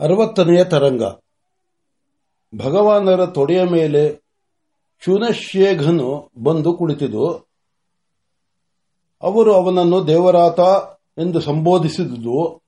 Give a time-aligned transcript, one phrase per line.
[0.00, 1.02] ಅರವತ್ತನೆಯ ತರಂಗ.
[2.56, 4.26] ಭಗವಾನರ ತೊಡೆಯ ಮೇಲೆ
[5.04, 7.46] ಶೂನಶೇಘನು ಬಂದು ಕುಳಿತಿದು
[9.22, 10.60] ಅವರು ಅವನನ್ನು ದೇವರಾತ
[11.18, 12.62] ಎಂದು ಸಂಬೋಧಿಸಿದುದು,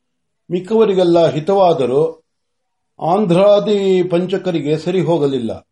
[0.50, 2.22] ಮಿಕ್ಕವರಿಗೆಲ್ಲ ಹಿತವಾದರೂ
[3.00, 5.68] ಆಂಧ್ರಾದಿ ಪಂಚಕರಿಗೆ ಸರಿ ಹೋಗಲಿಲ್ಲ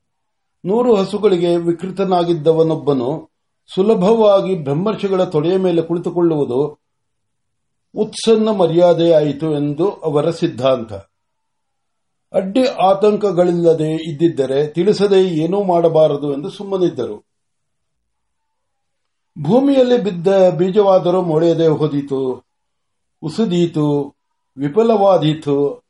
[0.64, 3.30] ನೂರು ಹಸುಗಳಿಗೆ ವಿಕೃತನಾಗಿದ್ದವನೊಬ್ಬನು
[3.74, 6.78] ಸುಲಭವಾಗಿ ಬ್ರಹ್ಮರ್ಷಿಗಳ ತೊಡೆಯ ಮೇಲೆ ಕುಳಿತುಕೊಳ್ಳುವುದು
[7.94, 10.92] ಉತ್ಸನ್ನ ಮರ್ಯಾದೆಯಾಯಿತು ಎಂದು ಅವರ ಸಿದ್ಧಾಂತ.
[12.36, 17.26] ಅಡ್ಡಿ ಆತಂಕಗಳಿಲ್ಲದೆ ಇದ್ದಿದ್ದರೆ ತಿಳಿಸದೆ ಏನೂ ಮಾಡಬಾರದು ಎಂದು ಸುಮ್ಮನಿದ್ದರು.
[19.42, 22.44] ಭೂಮಿಯಲ್ಲಿ ಬಿದ್ದ ಬೀಜವಾದರೂ ಮೊಳೆಯದೆ ಹೋದೀತು,
[23.22, 24.14] ಉಸುದೀತು,
[24.56, 25.86] ವಿಫಲವಾದೀತು.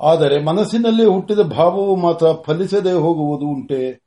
[0.00, 4.02] ಆದರೆ ಮನಸ್ಸಿನಲ್ಲಿ ಹುಟ್ಟಿದ ಭಾವವು ಮಾತ್ರ ಫಲಿಸದೆ ಹೋಗುವುದು ಉಂಟೆ.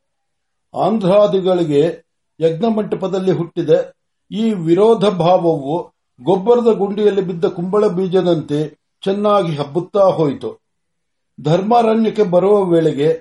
[0.74, 2.06] ಆಂಧ್ರಾದಿಗಳಿಗೆ
[2.40, 3.70] ಯಜ್ಞಮಂಟಪದಲ್ಲಿ ಹುಟ್ಟಿದ
[4.32, 5.92] ಈ ವಿರೋಧ ಭಾವವು
[6.24, 8.60] ಗೊಬ್ಬರದ ಗುಂಡಿಯಲ್ಲಿ ಬಿದ್ದ ಕುಂಬಳ ಬೀಜದಂತೆ
[9.04, 10.65] ಚೆನ್ನಾಗಿ ಹಬ್ಬುತ್ತಾ ಹೋಯಿತು.
[11.42, 13.14] ಧರ್ಮಾರಣ್ಯಕ್ಕೆ ಬರುವ ವೇಳೆಗೆ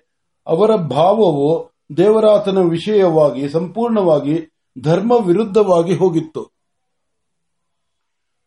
[0.46, 6.52] ಅವರ ಭಾವವು ದೇವರಾತನ ವಿಷಯವಾಗಿ ಸಂಪೂರ್ಣವಾಗಿ ಧರ್ಮ ವಿರುದ್ಧವಾಗಿ ಹೋಗಿತ್ತು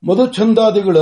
[0.04, 0.98] ಮಧುಚಂದಾದಿಗಳ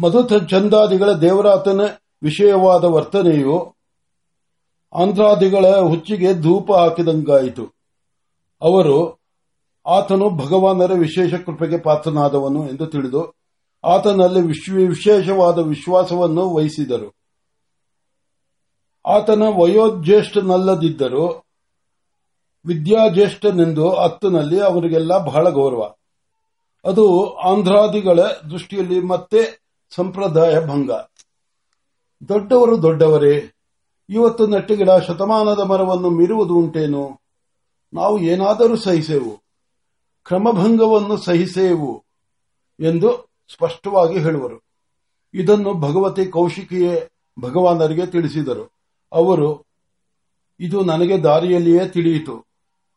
[0.00, 1.80] ಮಧು ಚಂದಾದಿಗಳ ದೇವರಾತನ
[2.22, 3.74] ವಿಷಯವಾದ ವರ್ತನೆಯು
[4.92, 7.64] ಆಂಧ್ರಾದಿಗಳ ಹುಚ್ಚಿಗೆ ಧೂಪ ಹಾಕಿದಂಗಾಯಿತು.
[8.62, 9.20] ಅವರು
[9.86, 13.39] ಆತನು ಭಗವಾನರ ವಿಶೇಷ ಕೃಪೆಗೆ ಪಾತ್ರನಾದವನು ಎಂದು ತಿಳಿದು
[13.84, 17.14] ಆತನಲ್ಲಿ ವಿಶೇಷವಾದ ವಿಶ್ವಾಸವನ್ನು ವಹಿಸಿದರು.
[19.06, 21.44] ಆತನ ವಯೋಜ್ಯೇಷ್ಠನಲ್ಲದಿದ್ದರೂ
[22.66, 25.94] ವಿದ್ಯಾಜ್ಯೇಷ್ಠನೆಂದು ಹತ್ತನಲ್ಲಿ ಅವರಿಗೆಲ್ಲ ಬಹಳ ಗೌರವ.
[26.84, 28.18] ಅದು ಆಂಧ್ರಾದಿಗಳ
[28.50, 30.90] ದೃಷ್ಟಿಯಲ್ಲಿ ಮತ್ತೆ ಸಂಪ್ರದಾಯ ಭಂಗ.
[32.28, 33.52] ದೊಡ್ಡವರು ದೊಡ್ಡವರೇ,
[34.08, 37.20] ಇವತ್ತು ನೆಟ್ಟಗಿಡ ಶತಮಾನದ ಮರವನ್ನು ಮೀರುವುದು ಉಂಟೇನು?
[37.92, 39.42] ನಾವು ಏನಾದರೂ ಸಹಿಸೆವು,
[40.24, 42.04] ಕ್ರಮಭಂಗವನ್ನು ಸಹಿಸೇವು
[42.80, 44.64] ಎಂದು ಸ್ಪಷ್ಟವಾಗಿ ಹೇಳುವರು.
[45.34, 47.08] ಇದನ್ನು ಭಗವತಿ ಕೌಶಿಕಿಯೇ
[47.40, 48.72] ಭಗವಾನರಿಗೆ ತಿಳಿಸಿದರು.
[49.12, 49.66] ಅವರು,
[50.60, 52.46] ಇದು ನನಗೆ ದಾರಿಯಲ್ಲಿಯೇ ತಿಳಿಯಿತು.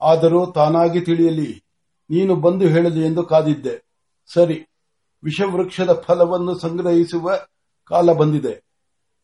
[0.01, 1.63] ಆದರೂ ತಾನಾಗಿ ತಿಳಿಯಲಿ.
[2.09, 3.85] ನೀನು ಬಂದು ಹೇಳಲಿ ಎಂದು ಕಾದಿದ್ದೆ.
[4.33, 4.67] ಸರಿ,
[5.23, 7.31] ವಿಷವೃಕ್ಷದ ಫಲವನ್ನು ಸಂಗ್ರಹಿಸುವ
[7.85, 8.63] ಕಾಲ ಬಂದಿದೆ.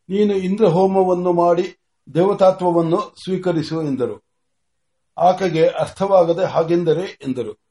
[0.08, 1.76] ನೀನು ಇಂದ್ರ ಹೋಮವನ್ನು ಮಾಡಿ
[2.14, 4.24] ದೇವತಾತ್ವವನ್ನು ಸ್ವೀಕರಿಸು ಎಂದರು.
[5.18, 7.69] ಆಕೆಗೆ ಅರ್ಥವಾಗದೆ ಹಾಗೆಂದರೆ ಎಂದರು.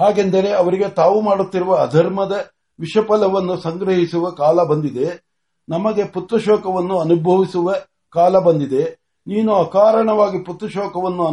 [0.00, 2.50] ಹಾಗೆಂದರೆ ಅವರಿಗೆ ತಾವು ಮಾಡುತ್ತಿರುವ ಅಧರ್ಮದ
[2.80, 5.24] ವಿಷಫಲವನ್ನು ಸಂಗ್ರಹಿಸುವ ಕಾಲ ಬಂದಿದೆ.
[5.68, 7.74] ನಮಗೆ ಪುತ್ರಶೋಕವನ್ನು ಅನುಭವಿಸುವ
[8.10, 8.98] ಕಾಲ ಬಂದಿದೆ.
[9.26, 11.26] ನೀನು ಅಕಾರಣವಾಗಿ ಪುತ್ರಶೋಕವನ್ನು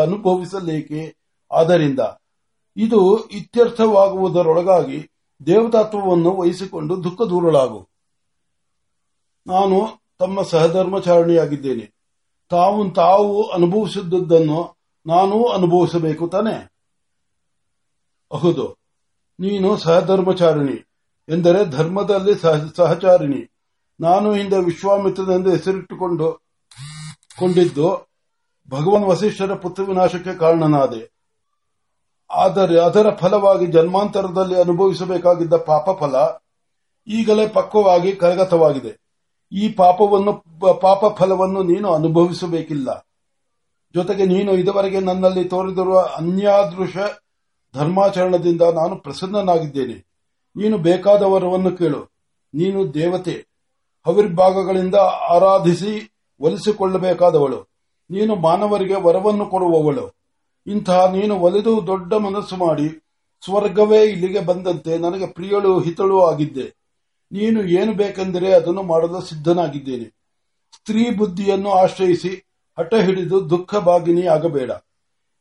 [0.00, 1.16] ಅನುಭವಿಸಲೇಕೆ?
[1.52, 2.00] ಆದ್ದರಿಂದ
[2.76, 5.10] ಇದು ಇತ್ಯರ್ಥವಾಗುವುದರೊಳಗಾಗಿ
[5.46, 7.88] ದೇವತಾತ್ವವನ್ನು ವಹಿಸಿಕೊಂಡು ದುಃಖ ದೂರಲಾಗು
[9.46, 11.94] ನಾನು ತಮ್ಮ ಸಹಧರ್ಮಚಾರಣಿಯಾಗಿದ್ದೇನೆ.
[12.50, 14.76] ತಾವು ತಾವು ಅನುಭವಿಸಿದ್ದನ್ನು
[15.06, 16.71] ನಾನೂ ಅನುಭವಿಸಬೇಕು ತಾನೆ.
[18.32, 18.76] ಹೌದು.
[19.40, 20.88] ನೀನು ಸಹಧರ್ಮಚಾರಿಣಿ
[21.28, 22.34] ಎಂದರೆ ಧರ್ಮದಲ್ಲಿ
[22.76, 23.50] ಸಹಚಾರಿಣಿ.
[24.00, 26.32] ನಾನು ಹಿಂದೆ ವಿಶ್ವಾಮಿತ್ರನೆಂದು ಹೆಸರಿಟ್ಟುಕೊಂಡು,
[27.38, 28.12] ಕೊಂಡಿದ್ದು
[28.70, 31.12] ಭಗವಾನ್ ವಸಿಷ್ಠರ ಪುತ್ರ ವಿನಾಶಕ್ಕೆ ಕಾರಣನಾದೆ.
[32.30, 36.14] ಆದರೆ ಅದರ ಫಲವಾಗಿ ಜನ್ಮಾಂತರದಲ್ಲಿ ಅನುಭವಿಸಬೇಕಾಗಿದ್ದ ಪಾಪ ಫಲ
[37.06, 39.02] ಈಗಲೇ ಪಕ್ವವಾಗಿ ಕರಗತವಾಗಿದೆ.
[39.52, 40.32] ಈ ಪಾಪವನ್ನು,
[40.80, 43.06] ಪಾಪ ಫಲವನ್ನು ನೀನು ಅನುಭವಿಸಬೇಕಿಲ್ಲ.
[43.94, 46.96] ಜೊತೆಗೆ ನೀನು ಇದುವರೆಗೆ ನನ್ನಲ್ಲಿ ತೋರಿದಿರುವ ಅನ್ಯಾದೃಶ
[47.74, 50.06] ಧರ್ಮಾಚರಣದಿಂದ ನಾನು ಪ್ರಸನ್ನನಾಗಿದ್ದೇನೆ.
[50.56, 52.04] ನೀನು ಬೇಕಾದವರವನ್ನು ಕೇಳು.
[52.54, 53.46] ನೀನು ದೇವತೆ.
[54.06, 54.94] ಹವಿರ್ಭಾಗಗಳಿಂದ
[55.30, 57.72] ಆರಾಧಿಸಿ ಒಲಿಸಿಕೊಳ್ಳಬೇಕಾದವಳು.
[58.10, 60.16] ನೀನು ಮಾನವರಿಗೆ ವರವನ್ನು ಕೊಡುವವಳು.
[60.66, 62.88] ಇಂತಹ ನೀನು ಒಲಿದು ದೊಡ್ಡ ಮನಸ್ಸು ಮಾಡಿ
[63.44, 66.74] ಸ್ವರ್ಗವೇ ಇಲ್ಲಿಗೆ ಬಂದಂತೆ ನನಗೆ ಪ್ರಿಯಳು, ಹಿತಳು ಆಗಿದ್ದೆ.
[67.32, 70.04] ನೀನು ಏನು ಬೇಕೆಂದರೆ ಅದನ್ನು ಮಾಡಲು ಸಿದ್ಧನಾಗಿದ್ದೇನೆ.
[70.74, 72.46] ಸ್ತ್ರೀ ಬುದ್ಧಿಯನ್ನು ಆಶ್ರಯಿಸಿ
[72.78, 74.70] ಹಠ ಹಿಡಿದು ದುಃಖ ಭಾಗಿನಿ ಆಗಬೇಡ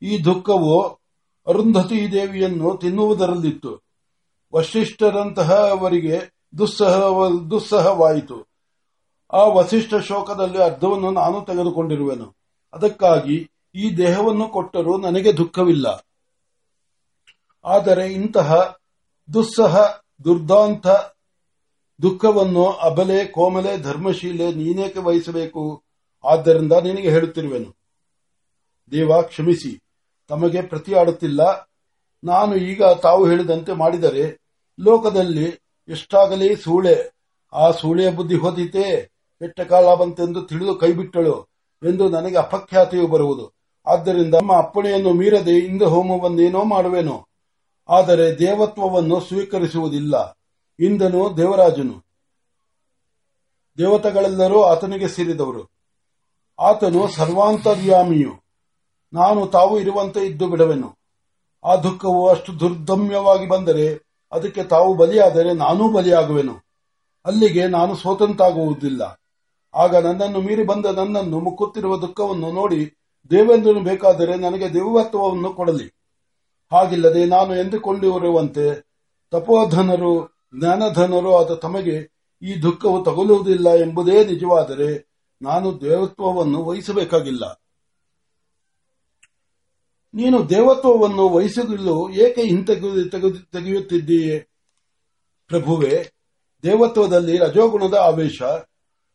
[0.02, 1.01] ಈ ದುಃಖವು
[1.48, 3.84] ಅರುಂಧತಿ ದೇವಿಯನ್ನು ತಿನ್ನುವುದರಲ್ಲಿತ್ತು.
[4.54, 6.22] ವಶಿಷ್ಠರಂತಹ ಅವರಿಗೆ
[6.58, 7.02] ದುಸ್ಸಹ,
[7.50, 8.48] ದುಸ್ಸಹವಾಯಿತು.
[9.34, 12.36] ಆ ವಸಿಷ್ಠ ಶೋಕದಲ್ಲಿ ಅರ್ಧವನ್ನು ನಾನು ತೆಗೆದುಕೊಂಡಿರುವೆನು.
[12.74, 16.06] ಅದಕ್ಕಾಗಿ ಈ ದೇಹವನ್ನು ಕೊಟ್ಟರೂ ನನಗೆ ದುಃಖವಿಲ್ಲ.
[17.66, 18.78] ಆದರೆ ಇಂತಹ
[19.34, 20.88] ದುಸ್ಸಹ, ದುರ್ದಾಂತ
[22.02, 25.84] ದುಃಖವನ್ನು ಅಬಲೆ, ಕೋಮಲೆ, ಧರ್ಮಶೀಲೆ ನೀನೇಕೆ ವಹಿಸಬೇಕು?
[26.24, 27.78] ಆದ್ದರಿಂದ ನಿನಗೆ ಹೇಳುತ್ತಿರುವೆನು.
[28.92, 29.84] ದೇವ, ಕ್ಷಮಿಸಿ.
[30.32, 31.72] ತಮಗೆ ಪ್ರತಿಯಾಡುತ್ತಿಲ್ಲ.
[32.24, 34.42] ನಾನು ಈಗ ತಾವು ಹೇಳಿದಂತೆ ಮಾಡಿದರೆ
[34.80, 35.46] ಲೋಕದಲ್ಲಿ
[35.90, 37.14] ಎಷ್ಟಾಗಲಿ ಸೂಳೆ.
[37.54, 41.48] ಆ ಸೂಳೆಯ ಬುದ್ಧಿ ಹೋದಿತೇ ಕೆಟ್ಟ ಕಾಲ ಬಂತೆಂದು ತಿಳಿದು ಕೈಬಿಟ್ಟಳು
[41.84, 43.54] ಎಂದು ನನಗೆ ಅಪಖ್ಯಾತಿಯು ಬರುವುದು.
[43.88, 47.28] ಆದ್ದರಿಂದ ನಮ್ಮ ಅಪ್ಪಣೆಯನ್ನು ಮೀರದೆ ಇಂದು ಹೋಮವನ್ನೇನೋ ಮಾಡುವೆನು.
[47.90, 50.38] ಆದರೆ ದೇವತ್ವವನ್ನು ಸ್ವೀಕರಿಸುವುದಿಲ್ಲ.
[50.80, 52.06] ಇಂದನು ದೇವರಾಜನು.
[53.78, 55.72] ದೇವತೆಗಳೆಲ್ಲರೂ ಆತನಿಗೆ ಸೇರಿದವರು.
[56.60, 58.41] ಆತನು ಸರ್ವಾಂತರ್ಯಾಮಿಯು.
[59.14, 60.90] ನಾನು ತಾವು ಇರುವಂತೆ ಇದ್ದು ಬಿಡವೆನು.
[61.64, 63.86] ಆ ದುಃಖವು ಅಷ್ಟು ದುರ್ದಮ್ಯವಾಗಿ ಬಂದರೆ
[64.32, 66.56] ಅದಕ್ಕೆ ತಾವು ಬಲಿಯಾದರೆ ನಾನೂ ಬಲಿಯಾಗುವೆನು.
[67.26, 69.22] ಅಲ್ಲಿಗೆ ನಾನು ಸ್ವತಂತ್ರಾಗುವುದಿಲ್ಲ
[69.74, 72.94] ಆಗ ನನ್ನನ್ನು ಮೀರಿ ಬಂದ ನನ್ನನ್ನು ಮುಕ್ಕುತ್ತಿರುವ ದುಃಖವನ್ನು ನೋಡಿ
[73.30, 75.94] ದೇವೇಂದ್ರನು ಬೇಕಾದರೆ ನನಗೆ ದೇವತ್ವವನ್ನು ಕೊಡಲಿ.
[76.72, 78.66] ಹಾಗಿಲ್ಲದೆ ನಾನು ಎಂದುಕೊಂಡಿರುವಂತೆ
[79.32, 82.12] ತಪೋಧನರು, ಜ್ಞಾನಧನರು ಆದ ತಮಗೆ
[82.42, 84.90] ಈ ದುಃಖವು ತಗುಲುವುದಿಲ್ಲ ಎಂಬುದೇ ನಿಜವಾದರೆ
[85.42, 87.46] ನಾನು ದೇವತ್ವವನ್ನು ವಹಿಸಬೇಕಾಗಿಲ್ಲ.
[90.14, 93.10] ನೀನು ದೇವತ್ವವನ್ನು ವಹಿಸಲು ಏಕೆ ಹಿಂತೆಗೆದು
[93.52, 94.40] ತೆಗೆಯುತ್ತಿದ್ದೀಯೆ?
[95.48, 96.12] ಪ್ರಭುವೆ,
[96.64, 98.42] ದೇವತ್ವದಲ್ಲಿ ರಜೋಗುಣದ ಆವೇಶ,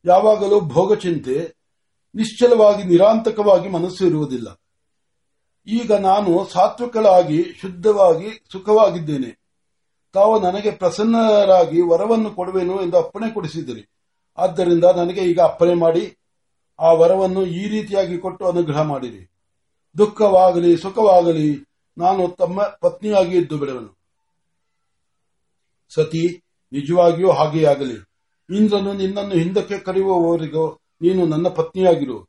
[0.04, 1.54] ಯಾವಾಗಲೂ ಭೋಗಚಿಂತೆ,
[2.14, 4.60] ನಿಶ್ಚಲವಾಗಿ ನಿರಾಂತಕವಾಗಿ ಮನಸ್ಸು ಇರುವುದಿಲ್ಲ
[5.66, 9.38] ಈಗ ನಾನು ಸಾತ್ವಿಕಳಾಗಿ, ಶುದ್ಧವಾಗಿ, ಸುಖವಾಗಿದ್ದೇನೆ.
[10.12, 13.88] ತಾವು ನನಗೆ ಪ್ರಸನ್ನರಾಗಿ ವರವನ್ನು ಕೊಡುವೆನು ಎಂದು ಅಪ್ಪಣೆ ಕೊಡಿಸಿದಿರಿ
[14.38, 16.18] ಆದ್ದರಿಂದ ನನಗೆ ಈಗ ಅಪ್ಪಣೆ ಮಾಡಿ,
[16.80, 19.35] ಆ ವರವನ್ನು ಈ ರೀತಿಯಾಗಿ ಕೊಟ್ಟು ಅನುಗ್ರಹ ಮಾಡಿರಿ.
[19.98, 21.64] ದುಃಖವಾಗಲಿ, ಸುಖವಾಗಲಿ,
[21.98, 23.98] ನಾನು ತಮ್ಮ ಪತ್ನಿಯಾಗಿ ಇದ್ದು ಬಿಡುವನು
[25.94, 27.96] ಸತಿ, ನಿಜವಾಗಿಯೂ ಹಾಗೆಯಾಗಲಿ
[28.56, 32.28] ಇಂದ್ರನು ನಿನ್ನನ್ನು ಹಿಂದಕ್ಕೆ ಕರೆಯುವವರೆಗೂ, ನೀನು ನನ್ನ ಪತ್ನಿಯಾಗಿರು.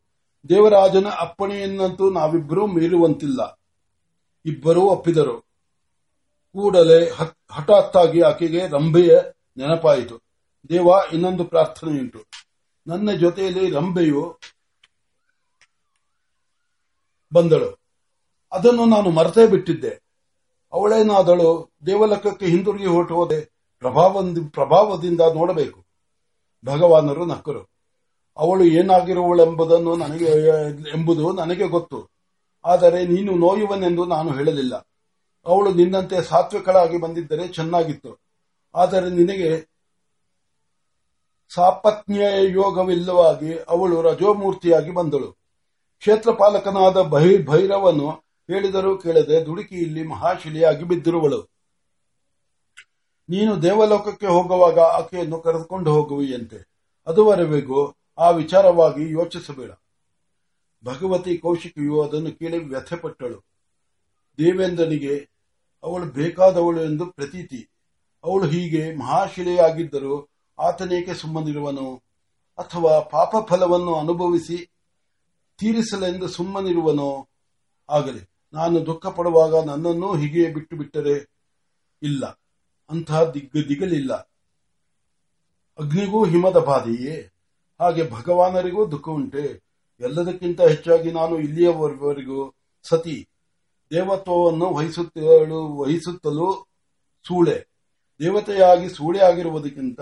[0.50, 3.60] ದೇವರಾಜನ ಅಪ್ಪಣೆಯನ್ನಂತೂ ನಾವಿಬ್ಬರೂ ಮೀರುವಂತಿಲ್ಲ
[4.46, 5.40] ಇಬ್ಬರೂ ಒಪ್ಪಿದರು.
[6.54, 7.10] ಕೂಡಲೇ
[7.52, 9.20] ಹಠಾತ್ತಾಗಿ ಆಕೆಗೆ ರಂಭೆಯ
[9.58, 10.18] ನೆನಪಾಯಿತು.
[10.70, 12.24] ದೇವ ಇನ್ನೊಂದು ಪ್ರಾರ್ಥನೆಯುಂಟು.
[12.88, 14.40] ನನ್ನ ಜೊತೆಯಲ್ಲಿ ರಂಭೆಯು
[17.34, 17.80] ಬಂದಳು.
[18.52, 20.08] ಅದನ್ನು ನಾನು ಮರೆತೇ ಬಿಟ್ಟಿದ್ದೆ.
[20.74, 23.52] ಅವಳೇನಾದಳು, ದೇವಲೋಕಕ್ಕೆ ಹಿಂದಿರುಗಿ ಹೊರಟುವುದೇ
[24.52, 25.86] ಪ್ರಭಾವದಿಂದ ನೋಡಬೇಕು.
[26.66, 27.78] ಭಗವಾನರು ನಕ್ಕರು.
[28.38, 30.48] ಅವಳು ಏನಾಗಿರುವಳೆಂಬುದನ್ನು ನನಗೆ,
[30.96, 32.10] ಎಂಬುದು ನನಗೆ ಗೊತ್ತು.
[32.66, 34.76] ಆದರೆ ನೀನು ನೋಯುವನೆಂದು ನಾನು ಹೇಳಲಿಲ್ಲ.
[35.46, 38.22] ಅವಳು ನಿನ್ನಂತೆ ಸಾತ್ವಿಕಳಾಗಿ ಬಂದಿದ್ದರೆ ಚೆನ್ನಾಗಿತ್ತು.
[38.76, 39.78] ಆದರೆ ನಿನಗೆ
[41.56, 45.47] ಸಾಪತ್ನ್ಯ ಯೋಗವಿಲ್ಲವಾಗಿ ಅವಳು ರಜೋಮೂರ್ತಿಯಾಗಿ ಬಂದಳು.
[46.00, 47.02] ಕ್ಷೇತ್ರಪಾಲಕನಾದ
[47.48, 48.10] ಭೈರವನು
[48.52, 51.50] ಹೇಳಿದರೂ ಕೇಳದೆ ದುಡುಕಿ ಇಲ್ಲಿ ಮಹಾಶಿಲೆಯಾಗಿ ಬಿದ್ದಿರುವಳು.
[53.30, 56.70] ನೀನು ದೇವಲೋಕಕ್ಕೆ ಹೋಗುವಾಗ ಆಕೆಯನ್ನು ಕರೆದುಕೊಂಡು ಹೋಗುವಿಯಂತೆ.
[57.08, 59.72] ಅದುವರೆವಿಗೂ ಆ ವಿಚಾರವಾಗಿ ಯೋಚಿಸಬೇಡ.
[60.86, 63.46] ಭಗವತಿ ಕೌಶಿಕಿಯು ಅದನ್ನು ಕೇಳಿ ವ್ಯಥೆಪಟ್ಟಳು.
[64.38, 65.30] ದೇವೇಂದ್ರನಿಗೆ,
[65.84, 67.70] ಅವಳು ಬೇಕಾದವಳು ಎಂದು ಪ್ರತೀತಿ.
[68.24, 70.30] ಅವಳು ಹೀಗೆ ಮಹಾಶಿಲೆಯಾಗಿದ್ದರೂ
[70.60, 71.96] ಆತನೇಕೆ ಸುಮ್ಮನಿರುವನು?
[72.58, 74.77] ಅಥವಾ ಪಾಪ ಫಲವನ್ನು ಅನುಭವಿಸಿ
[75.58, 77.30] ತೀರಿಸಲೆಂದು ಸುಮ್ಮನಿರುವನೋ?
[77.90, 78.30] ಆಗಲಿ.
[78.54, 81.32] ನಾನು ದುಃಖ ಪಡುವಾಗ ನನ್ನನ್ನು ಹೀಗೆ ಬಿಟ್ಟು ಬಿಟ್ಟರೆ
[82.02, 82.26] ಇಲ್ಲ.
[82.90, 84.14] ಅಂತಹ ದಿಗ್ಗ ದಿಗಲಿಲ್ಲ.
[85.80, 87.32] ಅಗ್ನಿಗೂ ಹಿಮದ ಬಾಧೆಯೇ?
[87.80, 89.68] ಹಾಗೆ ಭಗವಾನರಿಗೂ ದುಃಖ ಉಂಟೆ.
[90.00, 93.30] ಎಲ್ಲದಕ್ಕಿಂತ ಹೆಚ್ಚಾಗಿ ನಾನು ಇಲ್ಲಿಯವರೆಗೂ ಸತಿ
[93.92, 96.66] ದೇವತ್ವವನ್ನು ವಹಿಸುತ್ತಲೂ ವಹಿಸುತ್ತಲೂ
[97.28, 97.68] ಸೂಳೆ.
[98.20, 100.00] ದೇವತೆಯಾಗಿ ಸೂಳೆ ಆಗಿರುವುದಕ್ಕಿಂತ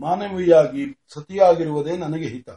[0.00, 2.50] ಮಾನವಿಯಾಗಿ ಸತಿಯಾಗಿರುವುದೇ ನನಗೆ ಹಿತ.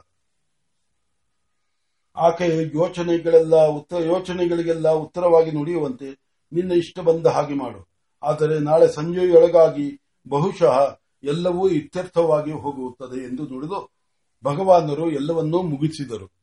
[2.15, 7.89] ಆಕೆಯ ಯೋಚನೆಗಳೆಲ್ಲ ಉತ್ತರ, ಯೋಚನೆಗಳಿಗೆಲ್ಲ ಉತ್ತರವಾಗಿ ನುಡಿಯುವಂತೆ ನಿನ್ನ ಇಷ್ಟ ಬಂದ ಹಾಗೆ ಮಾಡು.
[8.24, 13.92] ಆದರೆ ನಾಳೆ ಸಂಜೆಯೊಳಗಾಗಿ ಬಹುಶಃ ಎಲ್ಲವೂ ಇತ್ಯರ್ಥವಾಗಿ ಹೋಗುತ್ತದೆ ಎಂದು ನುಡಿದು
[14.44, 16.42] ಭಗವಾನರು ಎಲ್ಲವನ್ನೂ ಮುಗಿಸಿದರು.